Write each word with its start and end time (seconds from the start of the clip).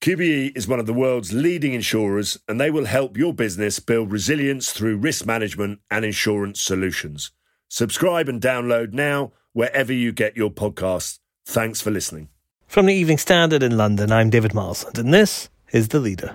QBE 0.00 0.56
is 0.56 0.68
one 0.68 0.78
of 0.78 0.86
the 0.86 0.92
world's 0.92 1.32
leading 1.32 1.74
insurers 1.74 2.38
and 2.46 2.60
they 2.60 2.70
will 2.70 2.84
help 2.84 3.16
your 3.16 3.34
business 3.34 3.80
build 3.80 4.12
resilience 4.12 4.70
through 4.70 4.96
risk 4.96 5.26
management 5.26 5.80
and 5.90 6.04
insurance 6.04 6.62
solutions. 6.62 7.32
Subscribe 7.68 8.28
and 8.28 8.40
download 8.40 8.92
now 8.92 9.32
wherever 9.54 9.92
you 9.92 10.12
get 10.12 10.36
your 10.36 10.50
podcasts. 10.50 11.18
Thanks 11.44 11.80
for 11.80 11.90
listening. 11.90 12.28
From 12.68 12.86
the 12.86 12.94
Evening 12.94 13.18
Standard 13.18 13.62
in 13.62 13.76
London, 13.76 14.12
I'm 14.12 14.30
David 14.30 14.54
Marsland, 14.54 14.98
and 14.98 15.12
this 15.12 15.48
is 15.72 15.88
The 15.88 15.98
Leader. 15.98 16.34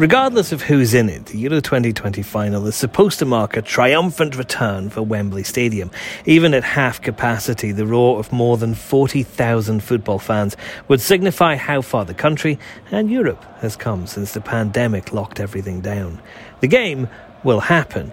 Regardless 0.00 0.50
of 0.50 0.62
who's 0.62 0.94
in 0.94 1.10
it, 1.10 1.26
the 1.26 1.36
Euro 1.40 1.60
2020 1.60 2.22
final 2.22 2.66
is 2.66 2.74
supposed 2.74 3.18
to 3.18 3.26
mark 3.26 3.54
a 3.54 3.60
triumphant 3.60 4.34
return 4.34 4.88
for 4.88 5.02
Wembley 5.02 5.42
Stadium. 5.42 5.90
Even 6.24 6.54
at 6.54 6.64
half 6.64 7.02
capacity, 7.02 7.70
the 7.70 7.84
roar 7.84 8.18
of 8.18 8.32
more 8.32 8.56
than 8.56 8.74
40,000 8.74 9.84
football 9.84 10.18
fans 10.18 10.56
would 10.88 11.02
signify 11.02 11.56
how 11.56 11.82
far 11.82 12.06
the 12.06 12.14
country 12.14 12.58
and 12.90 13.10
Europe 13.10 13.44
has 13.58 13.76
come 13.76 14.06
since 14.06 14.32
the 14.32 14.40
pandemic 14.40 15.12
locked 15.12 15.38
everything 15.38 15.82
down. 15.82 16.18
The 16.60 16.66
game 16.66 17.06
will 17.44 17.60
happen, 17.60 18.10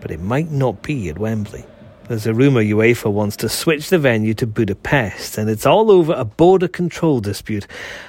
but 0.00 0.10
it 0.10 0.20
might 0.20 0.50
not 0.50 0.80
be 0.80 1.10
at 1.10 1.18
Wembley. 1.18 1.66
There's 2.08 2.26
a 2.26 2.34
rumour 2.34 2.62
UEFA 2.62 3.10
wants 3.10 3.34
to 3.38 3.48
switch 3.48 3.90
the 3.90 3.98
venue 3.98 4.32
to 4.34 4.46
Budapest, 4.46 5.38
and 5.38 5.50
it's 5.50 5.66
all 5.66 5.90
over 5.90 6.12
a 6.12 6.24
border 6.24 6.68
control 6.68 7.18
dispute. 7.18 7.66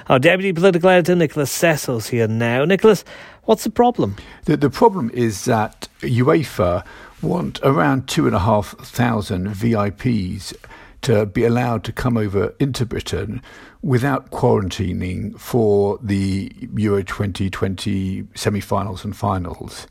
Our 0.08 0.20
Deputy 0.20 0.52
Political 0.52 0.88
Editor, 0.88 1.16
Nicholas 1.16 1.50
Cecil's 1.50 2.06
here 2.06 2.28
now. 2.28 2.64
Nicholas, 2.64 3.04
what's 3.44 3.64
the 3.64 3.70
problem? 3.70 4.14
The, 4.44 4.56
the 4.56 4.70
problem 4.70 5.10
is 5.12 5.46
that 5.46 5.88
UEFA 6.00 6.84
want 7.22 7.58
around 7.64 8.06
two 8.06 8.28
and 8.28 8.36
a 8.36 8.38
half 8.38 8.78
thousand 8.78 9.48
VIPs 9.48 10.54
to 11.02 11.26
be 11.26 11.44
allowed 11.44 11.82
to 11.82 11.92
come 11.92 12.16
over 12.16 12.54
into 12.60 12.86
Britain 12.86 13.42
without 13.82 14.30
quarantining 14.30 15.36
for 15.40 15.98
the 16.00 16.52
Euro 16.76 17.02
2020 17.02 18.28
semi 18.36 18.60
finals 18.60 19.04
and 19.04 19.16
finals. 19.16 19.88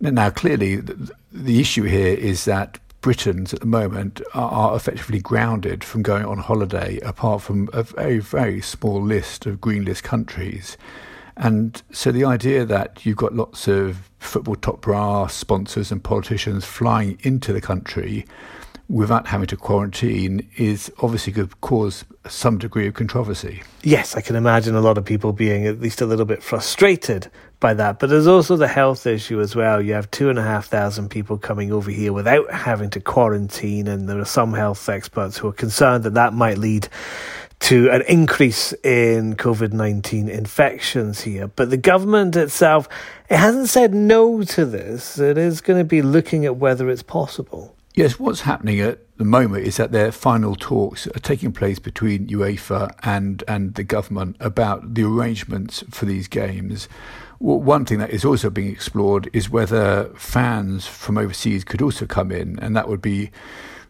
Now, 0.00 0.30
clearly, 0.30 0.76
the, 0.76 1.12
the 1.30 1.60
issue 1.60 1.84
here 1.84 2.14
is 2.14 2.44
that 2.44 2.78
Britons 3.00 3.54
at 3.54 3.60
the 3.60 3.66
moment 3.66 4.20
are, 4.34 4.74
effectively 4.74 5.20
grounded 5.20 5.84
from 5.84 6.02
going 6.02 6.24
on 6.24 6.38
holiday, 6.38 6.98
apart 7.00 7.42
from 7.42 7.68
a 7.72 7.82
very, 7.82 8.18
very 8.18 8.60
small 8.60 9.00
list 9.00 9.46
of 9.46 9.60
green 9.60 9.84
list 9.84 10.02
countries. 10.02 10.76
And 11.36 11.82
so 11.92 12.10
the 12.10 12.24
idea 12.24 12.64
that 12.64 13.04
you've 13.04 13.16
got 13.16 13.34
lots 13.34 13.68
of 13.68 14.10
football 14.18 14.56
top 14.56 14.80
brass 14.80 15.34
sponsors 15.34 15.92
and 15.92 16.02
politicians 16.02 16.64
flying 16.64 17.18
into 17.22 17.52
the 17.52 17.60
country 17.60 18.26
without 18.88 19.26
having 19.26 19.48
to 19.48 19.56
quarantine 19.56 20.48
is 20.56 20.92
obviously 21.02 21.32
going 21.32 21.48
to 21.48 21.56
cause 21.56 22.04
some 22.28 22.58
degree 22.58 22.86
of 22.86 22.94
controversy. 22.94 23.62
Yes, 23.82 24.16
I 24.16 24.20
can 24.20 24.36
imagine 24.36 24.76
a 24.76 24.80
lot 24.80 24.96
of 24.96 25.04
people 25.04 25.32
being 25.32 25.66
at 25.66 25.80
least 25.80 26.00
a 26.00 26.06
little 26.06 26.24
bit 26.24 26.42
frustrated 26.42 27.30
by 27.58 27.74
that. 27.74 27.98
But 27.98 28.10
there's 28.10 28.26
also 28.26 28.56
the 28.56 28.68
health 28.68 29.06
issue 29.06 29.40
as 29.40 29.56
well. 29.56 29.82
You 29.82 29.94
have 29.94 30.10
two 30.10 30.30
and 30.30 30.38
a 30.38 30.42
half 30.42 30.66
thousand 30.66 31.08
people 31.08 31.36
coming 31.36 31.72
over 31.72 31.90
here 31.90 32.12
without 32.12 32.50
having 32.52 32.90
to 32.90 33.00
quarantine, 33.00 33.88
and 33.88 34.08
there 34.08 34.20
are 34.20 34.24
some 34.24 34.52
health 34.52 34.88
experts 34.88 35.36
who 35.38 35.48
are 35.48 35.52
concerned 35.52 36.04
that 36.04 36.14
that 36.14 36.32
might 36.32 36.58
lead 36.58 36.88
to 37.58 37.90
an 37.90 38.02
increase 38.02 38.72
in 38.84 39.34
COVID 39.34 39.72
19 39.72 40.28
infections 40.28 41.22
here. 41.22 41.48
But 41.48 41.70
the 41.70 41.76
government 41.76 42.36
itself, 42.36 42.88
it 43.28 43.36
hasn't 43.36 43.68
said 43.68 43.94
no 43.94 44.42
to 44.42 44.66
this. 44.66 45.18
It 45.18 45.38
is 45.38 45.60
going 45.60 45.78
to 45.78 45.84
be 45.84 46.02
looking 46.02 46.44
at 46.44 46.56
whether 46.56 46.90
it's 46.90 47.02
possible. 47.02 47.75
Yes, 47.96 48.20
what's 48.20 48.42
happening 48.42 48.78
at 48.80 48.98
the 49.16 49.24
moment 49.24 49.64
is 49.64 49.78
that 49.78 49.90
their 49.90 50.12
final 50.12 50.54
talks 50.54 51.06
are 51.06 51.18
taking 51.20 51.50
place 51.50 51.78
between 51.78 52.26
UEFA 52.26 52.94
and, 53.02 53.42
and 53.48 53.74
the 53.74 53.84
government 53.84 54.36
about 54.38 54.92
the 54.92 55.04
arrangements 55.04 55.82
for 55.88 56.04
these 56.04 56.28
games. 56.28 56.90
One 57.38 57.86
thing 57.86 57.98
that 58.00 58.10
is 58.10 58.22
also 58.22 58.50
being 58.50 58.70
explored 58.70 59.30
is 59.32 59.48
whether 59.48 60.12
fans 60.14 60.86
from 60.86 61.16
overseas 61.16 61.64
could 61.64 61.80
also 61.80 62.04
come 62.04 62.30
in, 62.30 62.58
and 62.58 62.76
that 62.76 62.86
would 62.86 63.00
be 63.00 63.30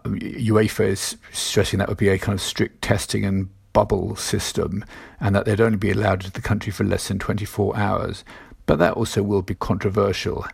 um, 0.04 0.20
UEFA 0.20 0.86
is 0.86 1.16
stressing 1.32 1.80
that 1.80 1.88
would 1.88 1.98
be 1.98 2.08
a 2.08 2.16
kind 2.16 2.34
of 2.38 2.40
strict 2.40 2.82
testing 2.82 3.24
and 3.24 3.48
bubble 3.72 4.14
system, 4.14 4.84
and 5.18 5.34
that 5.34 5.46
they'd 5.46 5.60
only 5.60 5.78
be 5.78 5.90
allowed 5.90 6.22
into 6.22 6.30
the 6.30 6.40
country 6.40 6.70
for 6.70 6.84
less 6.84 7.08
than 7.08 7.18
24 7.18 7.76
hours. 7.76 8.22
But 8.66 8.78
that 8.78 8.92
also 8.92 9.24
will 9.24 9.42
be 9.42 9.56
controversial 9.56 10.46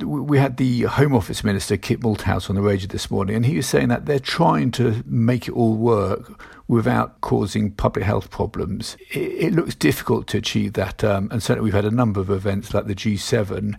we 0.00 0.38
had 0.38 0.56
the 0.56 0.82
Home 0.82 1.14
Office 1.14 1.44
Minister, 1.44 1.76
Kit 1.76 2.00
Malthouse, 2.00 2.48
on 2.48 2.56
the 2.56 2.62
radio 2.62 2.86
this 2.86 3.10
morning, 3.10 3.36
and 3.36 3.44
he 3.44 3.56
was 3.56 3.66
saying 3.66 3.88
that 3.88 4.06
they're 4.06 4.18
trying 4.18 4.70
to 4.72 5.02
make 5.06 5.48
it 5.48 5.52
all 5.52 5.74
work 5.74 6.42
without 6.66 7.20
causing 7.20 7.70
public 7.70 8.04
health 8.04 8.30
problems. 8.30 8.96
It, 9.10 9.18
it 9.18 9.52
looks 9.52 9.74
difficult 9.74 10.28
to 10.28 10.38
achieve 10.38 10.72
that, 10.74 11.04
um, 11.04 11.28
and 11.30 11.42
certainly 11.42 11.66
we've 11.66 11.74
had 11.74 11.84
a 11.84 11.90
number 11.90 12.20
of 12.20 12.30
events 12.30 12.72
like 12.72 12.86
the 12.86 12.94
G7 12.94 13.78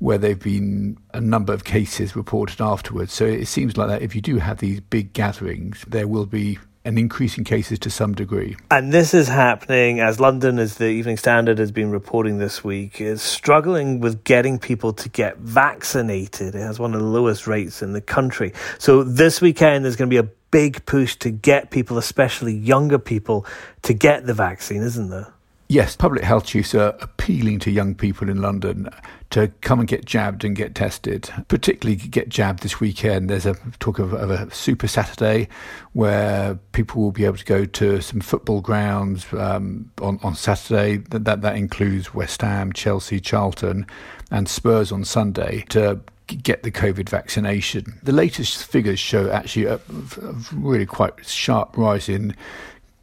where 0.00 0.18
there 0.18 0.30
have 0.30 0.40
been 0.40 0.98
a 1.14 1.20
number 1.20 1.54
of 1.54 1.64
cases 1.64 2.14
reported 2.14 2.60
afterwards. 2.60 3.14
So 3.14 3.24
it 3.24 3.46
seems 3.46 3.78
like 3.78 3.88
that 3.88 4.02
if 4.02 4.14
you 4.14 4.20
do 4.20 4.36
have 4.36 4.58
these 4.58 4.80
big 4.80 5.14
gatherings, 5.14 5.82
there 5.88 6.06
will 6.06 6.26
be 6.26 6.58
an 6.84 6.98
increase 6.98 7.38
in 7.38 7.44
cases 7.44 7.78
to 7.78 7.90
some 7.90 8.14
degree. 8.14 8.56
And 8.70 8.92
this 8.92 9.14
is 9.14 9.28
happening 9.28 10.00
as 10.00 10.20
London, 10.20 10.58
as 10.58 10.76
the 10.76 10.88
Evening 10.88 11.16
Standard 11.16 11.58
has 11.58 11.72
been 11.72 11.90
reporting 11.90 12.38
this 12.38 12.62
week, 12.62 13.00
is 13.00 13.22
struggling 13.22 14.00
with 14.00 14.22
getting 14.24 14.58
people 14.58 14.92
to 14.92 15.08
get 15.08 15.38
vaccinated. 15.38 16.54
It 16.54 16.60
has 16.60 16.78
one 16.78 16.94
of 16.94 17.00
the 17.00 17.06
lowest 17.06 17.46
rates 17.46 17.82
in 17.82 17.94
the 17.94 18.02
country. 18.02 18.52
So 18.78 19.02
this 19.02 19.40
weekend 19.40 19.84
there's 19.84 19.96
going 19.96 20.10
to 20.10 20.14
be 20.14 20.18
a 20.18 20.30
big 20.50 20.84
push 20.84 21.16
to 21.16 21.30
get 21.30 21.70
people, 21.70 21.96
especially 21.96 22.52
younger 22.52 22.98
people, 22.98 23.46
to 23.82 23.94
get 23.94 24.26
the 24.26 24.34
vaccine, 24.34 24.82
isn't 24.82 25.08
there? 25.08 25.32
Yes, 25.68 25.96
public 25.96 26.24
health 26.24 26.44
chiefs 26.44 26.74
are 26.74 26.94
appealing 27.00 27.58
to 27.60 27.70
young 27.70 27.94
people 27.94 28.28
in 28.28 28.42
London 28.42 28.90
to 29.30 29.48
come 29.62 29.80
and 29.80 29.88
get 29.88 30.04
jabbed 30.04 30.44
and 30.44 30.54
get 30.54 30.74
tested, 30.74 31.30
particularly 31.48 31.96
get 31.96 32.28
jabbed 32.28 32.62
this 32.62 32.80
weekend. 32.80 33.30
There's 33.30 33.46
a 33.46 33.54
talk 33.78 33.98
of, 33.98 34.12
of, 34.12 34.30
a 34.30 34.50
Super 34.54 34.86
Saturday 34.86 35.48
where 35.94 36.56
people 36.72 37.00
will 37.00 37.12
be 37.12 37.24
able 37.24 37.38
to 37.38 37.44
go 37.44 37.64
to 37.64 38.02
some 38.02 38.20
football 38.20 38.60
grounds 38.60 39.26
um, 39.32 39.90
on, 40.02 40.20
on 40.22 40.34
Saturday. 40.34 40.98
That, 40.98 41.24
that, 41.24 41.40
that 41.40 41.56
includes 41.56 42.12
West 42.12 42.42
Ham, 42.42 42.72
Chelsea, 42.72 43.18
Charlton, 43.18 43.86
and 44.30 44.48
Spurs 44.48 44.92
on 44.92 45.02
Sunday 45.02 45.64
to 45.70 45.98
get 46.26 46.62
the 46.62 46.70
COVID 46.70 47.08
vaccination. 47.08 47.98
The 48.02 48.12
latest 48.12 48.64
figures 48.64 48.98
show 48.98 49.30
actually 49.30 49.66
a, 49.66 49.76
a 49.76 50.34
really 50.52 50.86
quite 50.86 51.26
sharp 51.26 51.76
rise 51.76 52.08
in 52.08 52.34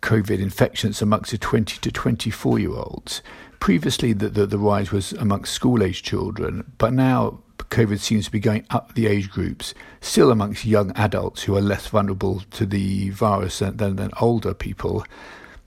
COVID 0.01 0.39
infections 0.39 1.01
amongst 1.01 1.31
the 1.31 1.37
20 1.37 1.77
to 1.79 1.91
24 1.91 2.59
year 2.59 2.71
olds. 2.71 3.21
Previously, 3.59 4.13
the, 4.13 4.29
the, 4.29 4.45
the 4.47 4.57
rise 4.57 4.91
was 4.91 5.13
amongst 5.13 5.53
school 5.53 5.83
age 5.83 6.01
children, 6.01 6.71
but 6.77 6.93
now 6.93 7.39
COVID 7.69 7.99
seems 7.99 8.25
to 8.25 8.31
be 8.31 8.39
going 8.39 8.65
up 8.69 8.93
the 8.95 9.07
age 9.07 9.29
groups, 9.29 9.73
still 10.01 10.31
amongst 10.31 10.65
young 10.65 10.91
adults 10.95 11.43
who 11.43 11.55
are 11.55 11.61
less 11.61 11.87
vulnerable 11.87 12.41
to 12.51 12.65
the 12.65 13.09
virus 13.11 13.59
than, 13.59 13.77
than, 13.77 13.95
than 13.95 14.11
older 14.19 14.53
people. 14.53 15.05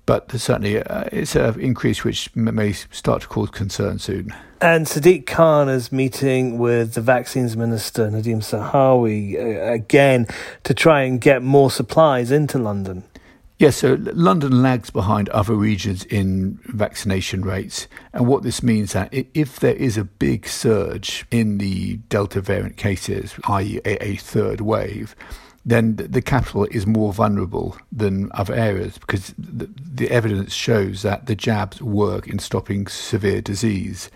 But 0.06 0.30
certainly, 0.32 0.82
uh, 0.82 1.04
it's 1.12 1.34
an 1.34 1.58
increase 1.58 2.04
which 2.04 2.34
may 2.36 2.72
start 2.72 3.22
to 3.22 3.28
cause 3.28 3.50
concern 3.50 3.98
soon. 3.98 4.34
And 4.60 4.86
Sadiq 4.86 5.24
Khan 5.26 5.70
is 5.70 5.92
meeting 5.92 6.58
with 6.58 6.92
the 6.92 7.00
vaccines 7.00 7.56
minister, 7.56 8.10
Nadhim 8.10 8.40
Zahawi, 8.40 9.36
uh, 9.36 9.72
again 9.72 10.26
to 10.64 10.74
try 10.74 11.02
and 11.02 11.20
get 11.20 11.42
more 11.42 11.70
supplies 11.70 12.30
into 12.30 12.58
London. 12.58 13.04
Yes, 13.64 13.76
so 13.76 13.96
London 13.98 14.60
lags 14.60 14.90
behind 14.90 15.30
other 15.30 15.54
regions 15.54 16.04
in 16.04 16.58
vaccination 16.64 17.40
rates. 17.40 17.88
And 18.12 18.26
what 18.26 18.42
this 18.42 18.62
means 18.62 18.90
is 18.90 18.92
that 18.92 19.14
if 19.32 19.58
there 19.58 19.74
is 19.74 19.96
a 19.96 20.04
big 20.04 20.46
surge 20.46 21.24
in 21.30 21.56
the 21.56 21.96
Delta 22.10 22.42
variant 22.42 22.76
cases, 22.76 23.34
i.e., 23.48 23.80
a, 23.86 24.16
third 24.16 24.60
wave, 24.60 25.16
then 25.64 25.96
the 25.96 26.20
capital 26.20 26.66
is 26.72 26.86
more 26.86 27.14
vulnerable 27.14 27.78
than 27.90 28.30
other 28.34 28.52
areas 28.52 28.98
because 28.98 29.32
the, 29.38 29.70
the 29.78 30.10
evidence 30.10 30.52
shows 30.52 31.00
that 31.00 31.24
the 31.24 31.34
jabs 31.34 31.80
work 31.80 32.28
in 32.28 32.40
stopping 32.40 32.86
severe 32.86 33.40
disease. 33.40 34.10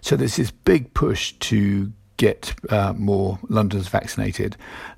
So 0.00 0.16
there's 0.16 0.34
this 0.34 0.50
big 0.50 0.92
push 0.94 1.34
to 1.34 1.92
get 2.18 2.54
uh, 2.68 2.92
more 2.92 3.38
Londoners 3.48 3.88
vaccinated. 3.88 4.56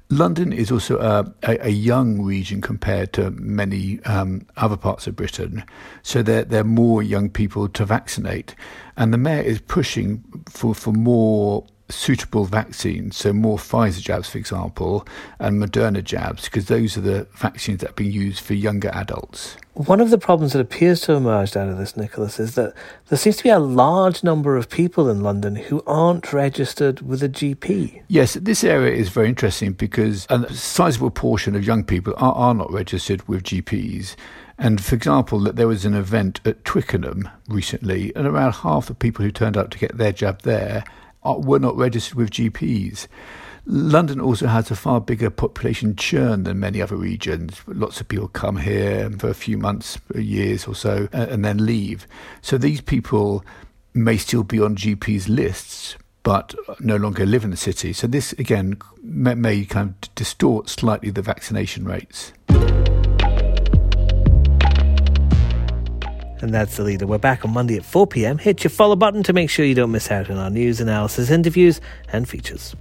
London 0.09 0.53
is 0.53 0.73
also 0.73 0.99
a, 0.99 1.33
a, 1.49 1.67
a 1.67 1.71
young 1.71 2.21
region 2.21 2.61
compared 2.61 3.13
to 3.13 3.31
many 3.31 4.03
um, 4.05 4.45
other 4.57 4.77
parts 4.77 5.07
of 5.07 5.15
Britain, 5.15 5.63
so 6.03 6.21
there, 6.21 6.45
there 6.45 6.63
are 6.63 6.65
more 6.65 7.01
young 7.01 7.31
people 7.31 7.69
to 7.69 7.85
vaccinate. 7.85 8.57
And 8.97 9.13
the 9.13 9.19
mayor 9.19 9.43
is 9.43 9.61
pushing 9.61 10.25
for, 10.49 10.75
for 10.75 10.93
more 10.93 11.65
suitable 11.91 12.45
vaccines, 12.45 13.17
so 13.17 13.33
more 13.33 13.59
Pfizer 13.59 14.01
jabs, 14.01 14.31
for 14.31 14.39
example, 14.39 15.07
and 15.39 15.63
Moderna 15.63 16.03
jabs, 16.03 16.45
because 16.45 16.67
those 16.67 16.97
are 16.97 17.03
the 17.03 17.27
vaccines 17.35 17.81
that 17.81 17.91
are 17.91 17.95
being 17.95 18.13
used 18.13 18.41
for 18.41 18.55
younger 18.55 18.91
adults. 18.93 19.57
One 19.75 20.01
of 20.01 20.11
the 20.11 20.19
problems 20.19 20.53
that 20.53 20.61
appears 20.61 21.01
to 21.03 21.13
have 21.13 21.23
emerged 21.23 21.57
out 21.57 21.69
of 21.69 21.79
this, 21.79 21.97
Nicholas, 21.97 22.41
is 22.41 22.55
that 22.57 22.75
there 23.09 23.19
seems 23.19 23.37
to 23.39 23.43
be 23.45 23.51
a 23.51 23.59
large 23.59 24.25
number 24.25 24.57
of 24.57 24.69
people 24.69 25.09
in 25.09 25.23
London 25.23 25.57
who 25.57 25.83
aren't 25.87 26.33
registered 26.33 27.01
with 27.01 27.23
a 27.23 27.29
GP. 27.29 28.03
Yes, 28.09 28.35
this 28.35 28.65
area 28.65 28.95
is 28.95 29.09
very 29.09 29.29
interesting 29.29 29.73
because 29.73 30.27
a 30.29 30.53
sizable 30.53 31.11
portion 31.11 31.55
of 31.55 31.65
young 31.65 31.85
people 31.85 32.15
are, 32.17 32.35
are 32.35 32.55
not 32.55 32.71
registered 32.73 33.27
with 33.29 33.45
GPs. 33.45 34.17
And 34.59 34.85
for 34.85 34.95
example, 34.95 35.41
that 35.41 35.57
there 35.57 35.69
was 35.69 35.87
an 35.87 35.95
event 35.95 36.41
at 36.45 36.65
Twickenham 36.67 37.31
recently, 37.49 38.15
and 38.15 38.27
around 38.27 38.53
half 38.57 38.87
the 38.87 38.95
people 38.95 39.25
who 39.25 39.31
turned 39.31 39.57
up 39.57 39.71
to 39.71 39.79
get 39.79 39.97
their 39.97 40.13
jab 40.13 40.43
there 40.43 40.85
were 41.25 41.59
not 41.59 41.77
registered 41.77 42.17
with 42.17 42.31
GPs. 42.31 43.07
London 43.67 44.21
also 44.21 44.47
has 44.47 44.71
a 44.71 44.77
far 44.77 45.01
bigger 45.01 45.31
population 45.31 45.95
churn 45.95 46.45
than 46.45 46.59
many 46.59 46.81
other 46.81 46.97
regions. 46.97 47.61
Lots 47.67 48.01
of 48.01 48.09
people 48.09 48.29
come 48.29 48.57
here 48.57 49.11
for 49.19 49.29
a 49.29 49.35
few 49.35 49.59
months, 49.59 49.99
years 50.15 50.67
or 50.67 50.75
so, 50.75 51.09
and 51.13 51.45
then 51.45 51.65
leave. 51.65 52.07
So 52.41 52.59
these 52.59 52.81
people 52.81 53.45
may 53.93 54.17
still 54.17 54.45
be 54.45 54.61
on 54.61 54.77
GPs' 54.77 55.29
lists, 55.29 55.97
but 56.23 56.55
no 56.81 56.97
longer 56.97 57.27
live 57.27 57.45
in 57.45 57.51
the 57.51 57.57
city. 57.57 57.93
So 57.93 58.07
this, 58.07 58.33
again, 58.35 58.79
may, 59.03 59.65
kind 59.65 59.95
of 60.03 60.15
distort 60.15 60.69
slightly 60.69 61.11
the 61.11 61.23
vaccination 61.23 61.85
rates. 61.85 62.33
And 66.43 66.55
that's 66.55 66.77
the 66.77 66.85
leader. 66.85 67.07
We're 67.07 67.19
back 67.19 67.45
on 67.45 67.53
Monday 67.53 67.77
at 67.77 67.85
4 67.85 68.07
pm. 68.07 68.39
Hit 68.39 68.65
your 68.65 68.71
follow 68.71 68.97
button 68.97 69.23
to 69.25 69.33
make 69.33 69.51
sure 69.51 69.65
you 69.65 69.75
don't 69.75 69.93
miss 69.93 70.11
out 70.11 70.31
on 70.31 70.39
our 70.39 70.51
news, 70.51 70.81
analysis, 70.81 71.31
interviews, 71.31 71.81
and 72.13 72.29
features. 72.29 72.75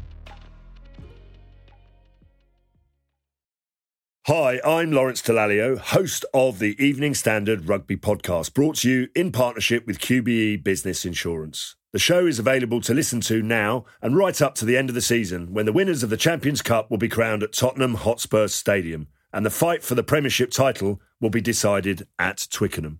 Hi, 4.28 4.62
I'm 4.64 4.92
Lawrence 4.92 5.24
Dallaglio, 5.24 5.80
host 5.80 6.24
of 6.36 6.60
the 6.60 6.76
Evening 6.84 7.16
Standard 7.16 7.68
Rugby 7.68 7.98
Podcast, 7.98 8.54
brought 8.54 8.76
to 8.78 8.90
you 8.90 9.08
in 9.16 9.32
partnership 9.32 9.88
with 9.88 10.00
QBE 10.00 10.64
Business 10.64 11.04
Insurance. 11.04 11.76
The 11.94 12.00
show 12.00 12.28
is 12.28 12.38
available 12.38 12.80
to 12.82 12.94
listen 12.94 13.22
to 13.22 13.42
now 13.42 13.86
and 14.04 14.16
right 14.16 14.40
up 14.40 14.54
to 14.56 14.66
the 14.66 14.78
end 14.78 14.90
of 14.90 14.94
the 14.94 15.02
season 15.02 15.52
when 15.52 15.66
the 15.66 15.74
winners 15.74 16.04
of 16.04 16.12
the 16.12 16.18
Champions 16.18 16.62
Cup 16.62 16.92
will 16.92 17.00
be 17.00 17.10
crowned 17.10 17.42
at 17.42 17.54
Tottenham 17.54 17.96
Hotspur 17.96 18.48
Stadium 18.50 19.08
and 19.34 19.44
the 19.44 19.50
fight 19.50 19.84
for 19.84 19.96
the 19.96 20.04
Premiership 20.04 20.52
title 20.52 21.02
will 21.20 21.32
be 21.32 21.42
decided 21.42 22.08
at 22.20 22.48
Twickenham. 22.52 23.00